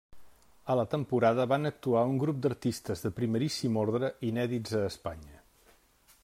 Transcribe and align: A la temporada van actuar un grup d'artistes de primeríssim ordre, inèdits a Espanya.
A 0.73 0.75
la 0.77 0.85
temporada 0.93 1.45
van 1.51 1.69
actuar 1.69 2.03
un 2.13 2.17
grup 2.23 2.39
d'artistes 2.45 3.05
de 3.05 3.13
primeríssim 3.21 3.77
ordre, 3.83 4.11
inèdits 4.33 4.75
a 4.81 4.87
Espanya. 4.95 5.41